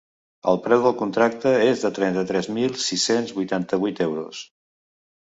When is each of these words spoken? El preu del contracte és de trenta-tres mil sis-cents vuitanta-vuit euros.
El 0.51 0.55
preu 0.67 0.79
del 0.85 0.93
contracte 1.01 1.51
és 1.65 1.83
de 1.87 1.91
trenta-tres 1.97 2.49
mil 2.55 2.73
sis-cents 2.85 3.35
vuitanta-vuit 3.41 4.03
euros. 4.07 4.41